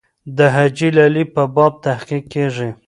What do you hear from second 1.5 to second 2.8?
باب تحقیق کېږي.